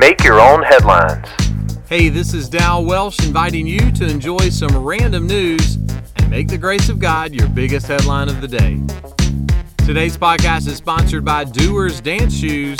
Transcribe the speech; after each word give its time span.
Make 0.00 0.24
your 0.24 0.40
own 0.40 0.62
headlines. 0.62 1.28
Hey, 1.86 2.08
this 2.08 2.32
is 2.32 2.48
Dal 2.48 2.86
Welsh 2.86 3.18
inviting 3.18 3.66
you 3.66 3.92
to 3.92 4.08
enjoy 4.08 4.48
some 4.48 4.74
random 4.74 5.26
news 5.26 5.76
and 6.16 6.30
make 6.30 6.48
the 6.48 6.56
grace 6.56 6.88
of 6.88 6.98
God 6.98 7.34
your 7.34 7.50
biggest 7.50 7.86
headline 7.86 8.30
of 8.30 8.40
the 8.40 8.48
day. 8.48 8.80
Today's 9.84 10.16
podcast 10.16 10.66
is 10.68 10.78
sponsored 10.78 11.22
by 11.22 11.44
Doers 11.44 12.00
Dance 12.00 12.34
Shoes 12.34 12.78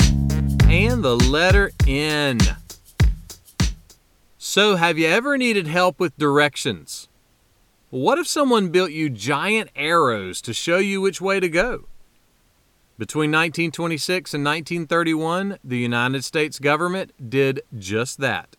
and 0.63 1.03
the 1.03 1.15
letter 1.15 1.69
N. 1.85 2.39
So, 4.39 4.75
have 4.77 4.97
you 4.97 5.05
ever 5.05 5.37
needed 5.37 5.67
help 5.67 5.99
with 5.99 6.17
directions? 6.17 7.07
What 7.91 8.17
if 8.17 8.25
someone 8.25 8.69
built 8.69 8.89
you 8.89 9.11
giant 9.11 9.69
arrows 9.75 10.41
to 10.41 10.55
show 10.55 10.79
you 10.79 11.01
which 11.01 11.21
way 11.21 11.39
to 11.39 11.49
go? 11.49 11.85
Between 13.01 13.31
1926 13.31 14.35
and 14.35 14.45
1931, 14.45 15.57
the 15.63 15.79
United 15.79 16.23
States 16.23 16.59
government 16.59 17.31
did 17.31 17.63
just 17.75 18.19
that. 18.19 18.55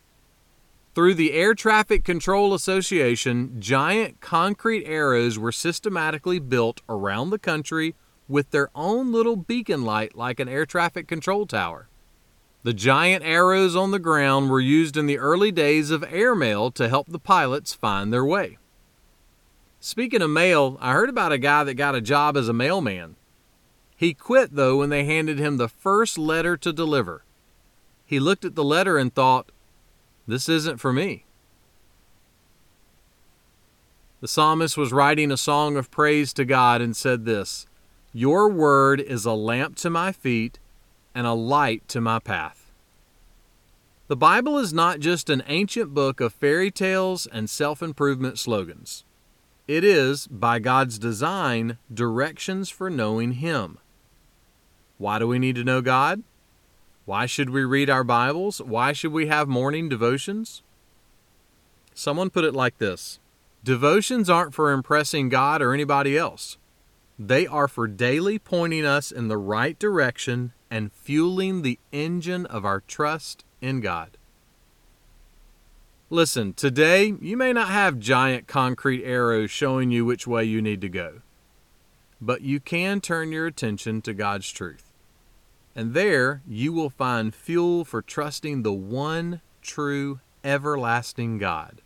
Through 0.97 1.15
the 1.15 1.33
Air 1.33 1.55
Traffic 1.55 2.03
Control 2.03 2.53
Association, 2.53 3.61
giant 3.61 4.21
concrete 4.21 4.85
arrows 4.85 5.39
were 5.39 5.53
systematically 5.53 6.41
built 6.41 6.81
around 6.89 7.31
the 7.31 7.39
country 7.39 7.95
with 8.27 8.51
their 8.51 8.69
own 8.75 9.13
little 9.13 9.37
beacon 9.37 9.85
light 9.85 10.17
like 10.17 10.41
an 10.41 10.49
air 10.49 10.67
traffic 10.67 11.07
control 11.07 11.47
tower. 11.47 11.89
The 12.65 12.75
giant 12.75 13.25
arrows 13.25 13.77
on 13.77 13.93
the 13.93 14.01
ground 14.01 14.51
were 14.51 14.59
used 14.59 14.97
in 14.97 15.07
the 15.07 15.19
early 15.19 15.53
days 15.53 15.93
of 15.93 16.03
airmail 16.13 16.73
to 16.73 16.89
help 16.89 17.07
the 17.07 17.21
pilots 17.21 17.75
find 17.75 18.13
their 18.13 18.25
way. 18.25 18.59
Speaking 19.79 20.21
of 20.21 20.31
mail, 20.31 20.79
I 20.81 20.95
heard 20.95 21.11
about 21.11 21.31
a 21.31 21.39
guy 21.39 21.63
that 21.63 21.75
got 21.75 21.95
a 21.95 22.01
job 22.01 22.37
as 22.37 22.49
a 22.49 22.53
mailman. 22.53 23.15
He 24.03 24.15
quit, 24.15 24.57
though, 24.57 24.79
when 24.79 24.91
they 24.91 25.05
handed 25.05 25.39
him 25.39 25.59
the 25.59 25.69
first 25.69 26.19
letter 26.19 26.57
to 26.57 26.73
deliver. 26.73 27.23
He 28.05 28.19
looked 28.19 28.45
at 28.45 28.57
the 28.57 28.65
letter 28.65 28.99
and 28.99 29.15
thought, 29.15 29.53
This 30.27 30.49
isn't 30.49 30.79
for 30.79 30.93
me. 30.93 31.25
The 34.21 34.27
psalmist 34.27 34.77
was 34.77 34.93
writing 34.93 35.31
a 35.31 35.37
song 35.37 35.77
of 35.77 35.93
praise 35.93 36.33
to 36.33 36.45
God 36.45 36.81
and 36.81 36.97
said 36.97 37.27
this 37.27 37.69
Your 38.13 38.49
word 38.49 39.01
is 39.01 39.25
a 39.25 39.35
lamp 39.35 39.77
to 39.77 39.89
my 39.89 40.11
feet 40.11 40.59
and 41.15 41.25
a 41.25 41.33
light 41.33 41.87
to 41.87 42.01
my 42.01 42.19
path. 42.19 42.73
The 44.09 44.17
Bible 44.17 44.59
is 44.59 44.73
not 44.73 44.99
just 44.99 45.31
an 45.31 45.45
ancient 45.47 45.95
book 45.95 46.21
of 46.21 46.33
fairy 46.33 46.73
tales 46.73 47.29
and 47.29 47.49
self 47.49 47.81
improvement 47.81 48.41
slogans. 48.41 49.05
It 49.69 49.85
is, 49.85 50.27
by 50.27 50.59
God's 50.59 50.99
design, 50.99 51.79
directions 51.95 52.69
for 52.69 52.91
knowing 52.91 53.35
Him. 53.35 53.79
Why 55.03 55.19
do 55.19 55.27
we 55.27 55.41
need 55.41 55.57
to 55.57 55.65
know 55.65 55.81
God? 55.81 56.23
Why 57.07 57.27
should 57.27 57.51
we 57.51 57.65
read 57.65 57.91
our 57.91 58.05
Bibles? 58.05 58.63
Why 58.63 58.93
should 58.93 59.11
we 59.11 59.27
have 59.27 59.49
morning 59.49 59.89
devotions? 59.89 60.63
Someone 61.93 62.31
put 62.31 62.45
it 62.45 62.55
like 62.55 62.79
this 62.79 63.19
Devotions 63.65 64.31
aren't 64.31 64.55
for 64.55 64.71
impressing 64.71 65.29
God 65.29 65.61
or 65.61 65.75
anybody 65.75 66.17
else. 66.17 66.57
They 67.19 67.49
are 67.49 67.67
for 67.67 67.89
daily 67.89 68.39
pointing 68.39 68.87
us 68.87 69.11
in 69.11 69.27
the 69.27 69.37
right 69.37 69.77
direction 69.77 70.53
and 70.71 70.93
fueling 70.93 71.63
the 71.63 71.81
engine 71.91 72.47
of 72.47 72.65
our 72.65 72.79
trust 72.79 73.45
in 73.61 73.81
God. 73.81 74.17
Listen, 76.11 76.53
today 76.53 77.13
you 77.21 77.37
may 77.37 77.53
not 77.53 77.71
have 77.71 77.99
giant 77.99 78.47
concrete 78.47 79.03
arrows 79.03 79.51
showing 79.51 79.91
you 79.91 80.05
which 80.05 80.29
way 80.29 80.45
you 80.45 80.63
need 80.63 80.81
to 80.81 80.89
go, 80.89 81.23
but 82.21 82.43
you 82.43 82.61
can 82.61 83.01
turn 83.01 83.33
your 83.33 83.49
attention 83.49 84.01
to 84.03 84.15
God's 84.15 84.49
truth. 84.49 84.92
And 85.75 85.95
there 85.95 86.43
you 86.47 86.73
will 86.73 86.91
find 86.91 87.35
fuel 87.35 87.85
for 87.85 88.03
trusting 88.03 88.63
the 88.63 88.73
one 88.73 89.41
true, 89.63 90.21
everlasting 90.45 91.39
God. 91.39 91.81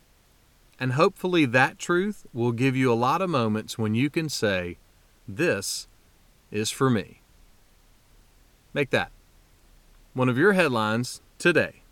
And 0.78 0.93
hopefully 0.93 1.47
that 1.47 1.78
truth 1.78 2.27
will 2.33 2.53
give 2.53 2.77
you 2.77 2.93
a 2.93 2.95
lot 2.95 3.22
of 3.22 3.31
moments 3.31 3.78
when 3.78 3.94
you 3.94 4.11
can 4.11 4.28
say, 4.28 4.78
This 5.27 5.88
is 6.50 6.71
for 6.71 6.91
me. 6.91 7.22
Make 8.75 8.91
that 8.91 9.11
one 10.12 10.28
of 10.28 10.37
your 10.37 10.53
headlines 10.53 11.21
today. 11.38 11.82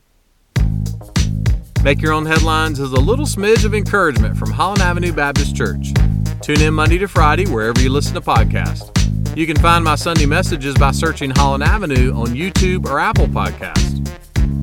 Make 1.83 2.01
Your 2.01 2.13
Own 2.13 2.25
Headlines 2.25 2.81
is 2.81 2.93
a 2.93 3.01
little 3.01 3.27
smidge 3.27 3.67
of 3.67 3.75
encouragement 3.75 4.39
from 4.39 4.51
Holland 4.51 4.81
Avenue 4.81 5.13
Baptist 5.13 5.55
Church. 5.55 5.93
Tune 6.41 6.63
in 6.63 6.73
Monday 6.73 6.97
to 6.97 7.07
Friday 7.07 7.47
wherever 7.47 7.79
you 7.79 7.91
listen 7.91 8.15
to 8.15 8.23
podcasts. 8.23 9.04
You 9.37 9.47
can 9.47 9.57
find 9.57 9.83
my 9.83 9.97
Sunday 9.97 10.27
messages 10.27 10.77
by 10.77 10.93
searching 10.93 11.31
Holland 11.31 11.65
Avenue 11.65 12.13
on 12.15 12.29
YouTube 12.29 12.87
or 12.87 13.01
Apple 13.01 13.27
Podcasts. 13.27 14.01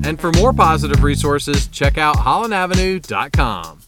And 0.04 0.18
for 0.18 0.32
more 0.32 0.54
positive 0.54 1.02
resources, 1.02 1.68
check 1.68 1.98
out 1.98 2.16
hollandavenue.com. 2.16 3.81